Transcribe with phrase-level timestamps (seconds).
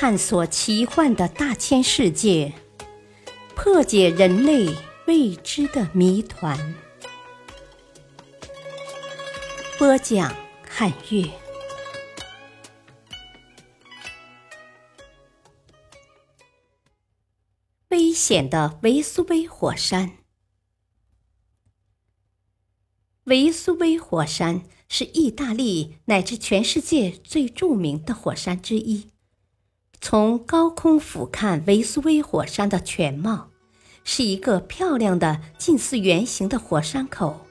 [0.00, 2.52] 探索奇幻的大千世界，
[3.56, 4.72] 破解人类
[5.08, 6.76] 未知的谜团。
[9.76, 10.32] 播讲：
[10.64, 11.28] 汉乐。
[17.88, 20.12] 危险的维苏威火山。
[23.24, 29.10] 维苏威火山是意大利乃至全世界最著名的火山之一。
[30.00, 33.50] 从高空俯瞰维苏威火山的全貌，
[34.04, 37.46] 是一个漂亮的近似圆形的火山口。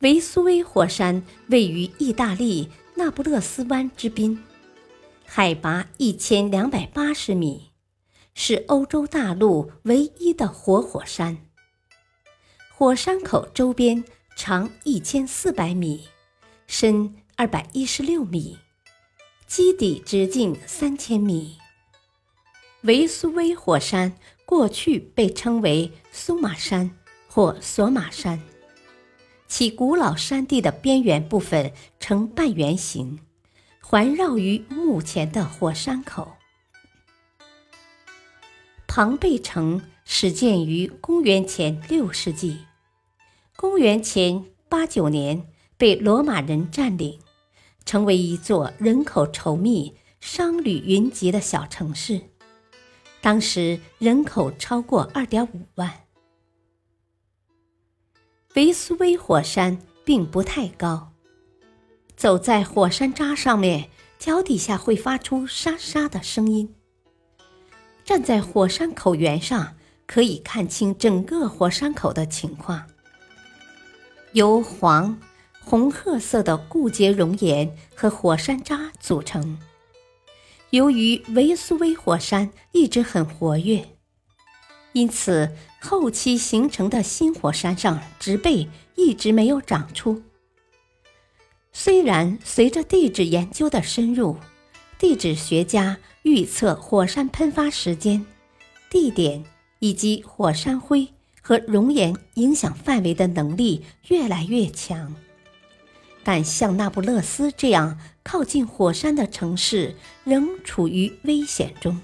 [0.00, 4.42] 维苏威火山位于意大利那不勒斯湾之滨，
[5.24, 7.70] 海拔一千两百八十米，
[8.34, 11.38] 是欧洲大陆唯一的活火山。
[12.76, 14.04] 火山口周边
[14.36, 16.08] 长一千四百米，
[16.66, 18.58] 深二百一十六米。
[19.48, 21.56] 基底直径三千米。
[22.82, 24.14] 维苏威火山
[24.44, 26.90] 过去被称为苏马山
[27.26, 28.42] 或索马山，
[29.48, 33.20] 其古老山地的边缘部分呈半圆形，
[33.80, 36.34] 环绕于目前的火山口。
[38.86, 42.58] 庞贝城始建于公元前六世纪，
[43.56, 47.18] 公元前八九年被罗马人占领。
[47.88, 52.20] 成为一座人口稠密、商旅云集的小城市，
[53.22, 55.90] 当时人口超过二点五万。
[58.56, 61.12] 维苏威火山并不太高，
[62.14, 63.88] 走在火山渣上面，
[64.18, 66.74] 脚底下会发出沙沙的声音。
[68.04, 69.76] 站在火山口缘上，
[70.06, 72.86] 可以看清整个火山口的情况，
[74.34, 75.18] 由黄。
[75.68, 79.58] 红褐色的固结熔岩和火山渣组成。
[80.70, 83.86] 由于维苏威火山一直很活跃，
[84.94, 90.22] 因此后期形成的新火山上植被一直没有长出。
[91.70, 94.38] 虽然随着地质研究的深入，
[94.98, 98.24] 地质学家预测火山喷发时间、
[98.88, 99.44] 地点
[99.80, 101.08] 以及火山灰
[101.42, 105.14] 和熔岩影响范围的能力越来越强。
[106.28, 112.02] 但像那不勒斯这样靠近火山的城市仍处于危险中。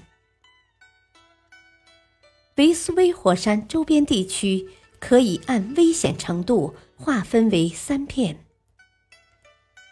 [2.55, 8.43] 维苏威火山周边地区可以按危险程度划分为三片，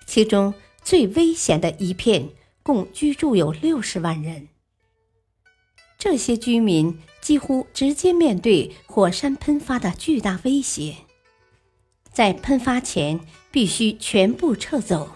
[0.07, 2.29] 其中最危险的一片
[2.63, 4.47] 共居住有六十万人。
[5.99, 10.95] 这些居民几乎直接面对火山喷发的巨大威胁。
[12.11, 13.19] 在喷发前
[13.53, 15.11] 必须全部撤走。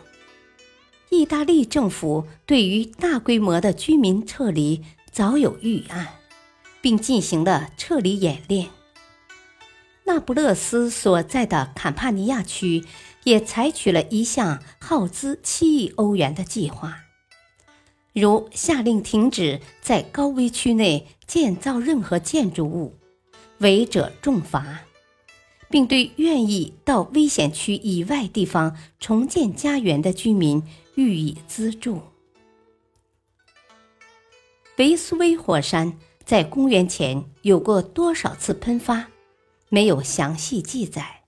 [1.09, 6.19] 意大利政府对于大规模的居民撤离早有预案，
[6.81, 8.67] 并进行了撤离演练。
[10.03, 12.85] 那不勒斯所在的坎帕尼亚区
[13.23, 16.99] 也采取了一项耗资七亿欧元的计划，
[18.13, 22.95] 如下令停止在高危区内建造任何建筑物，
[23.57, 24.81] 违者重罚。
[25.69, 30.63] 并对愿意到危险区以外地方重建家园的居民
[30.95, 32.01] 予以资助。
[34.77, 39.07] 维苏威火山在公元前有过多少次喷发，
[39.69, 41.23] 没有详细记载。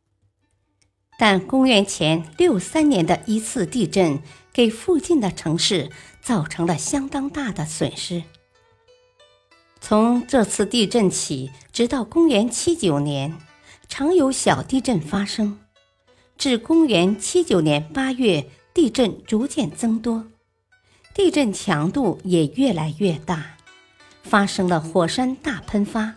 [1.17, 4.21] 但公元前六三年的一次地震
[4.53, 5.89] 给附近的城市
[6.21, 8.23] 造成了相当大的损失。
[9.81, 13.35] 从这次地震起，直到公元七九年。
[13.89, 15.59] 常有小地震发生，
[16.37, 20.27] 至公元七九年八月，地震逐渐增多，
[21.13, 23.57] 地震强度也越来越大，
[24.21, 26.15] 发生了火山大喷发。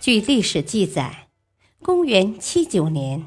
[0.00, 1.28] 据历史记载，
[1.82, 3.26] 公元七九年，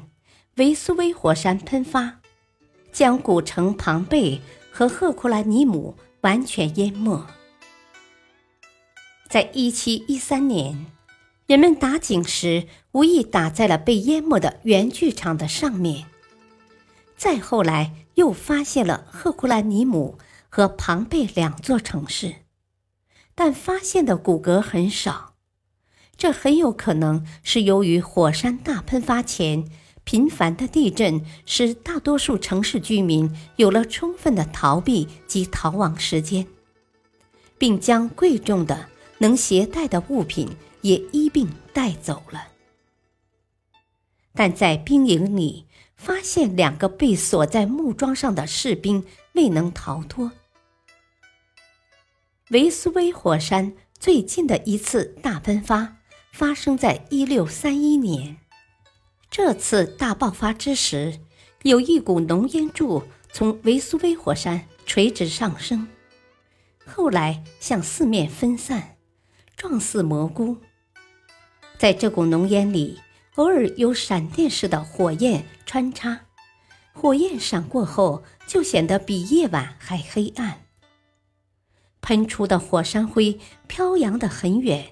[0.56, 2.20] 维苏威火山喷发，
[2.90, 4.40] 将古城庞贝
[4.72, 7.24] 和赫库兰尼姆完全淹没。
[9.28, 10.86] 在一七一三年。
[11.50, 16.06] 人们打井时，无意打在了被淹没的原剧场的上面。
[17.16, 20.16] 再后来，又发现了赫库兰尼姆
[20.48, 22.36] 和庞贝两座城市，
[23.34, 25.34] 但发现的骨骼很少。
[26.16, 29.64] 这很有可能是由于火山大喷发前
[30.04, 36.46] 频繁的地震，使大多数城市居民有了充分的逃避及逃亡时间，
[37.58, 38.86] 并将贵重的
[39.18, 40.48] 能携带的物品。
[40.82, 42.48] 也一并带走了，
[44.34, 45.66] 但在兵营里
[45.96, 49.04] 发现两个被锁在木桩上的士兵
[49.34, 50.32] 未能逃脱。
[52.50, 55.98] 维苏威火山最近的一次大喷发
[56.32, 58.38] 发生在一六三一年。
[59.30, 61.20] 这次大爆发之时，
[61.62, 65.86] 有一股浓烟柱从维苏威火山垂直上升，
[66.84, 68.96] 后来向四面分散，
[69.56, 70.56] 状似蘑菇。
[71.80, 73.00] 在这股浓烟里，
[73.36, 76.26] 偶尔有闪电似的火焰穿插，
[76.92, 80.66] 火焰闪过后，就显得比夜晚还黑暗。
[82.02, 84.88] 喷出的火山灰飘扬得很远，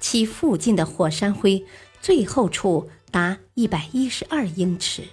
[0.00, 1.64] 其附近的火山灰
[2.02, 5.04] 最后处达一百一十二英尺。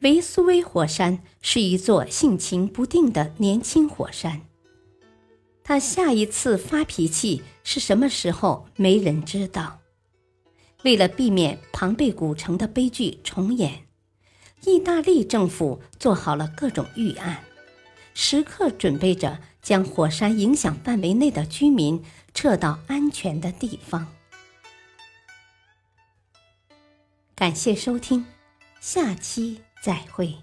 [0.00, 4.42] 维苏威火山是一座性情不定的年轻火山，
[5.68, 9.80] 他下一次发脾气是什么时候，没人知道。
[10.82, 13.86] 为了避免庞贝古城的悲剧重演，
[14.62, 17.44] 意大利政府做好了各种预案。
[18.14, 24.10] 时刻准备着将火山影响范围内的居民撤到安全的地方。
[27.34, 28.24] 感谢收听，
[28.80, 30.34] 下期再会。